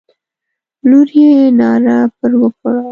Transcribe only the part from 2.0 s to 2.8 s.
پر وکړه.